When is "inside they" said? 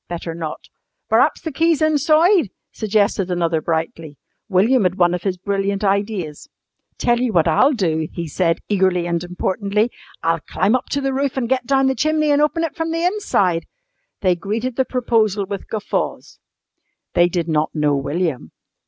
13.05-14.35